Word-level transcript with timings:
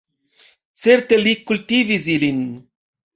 Certe 0.83 1.19
li 1.27 1.33
kultivis 1.51 2.09
ilin. 2.15 2.41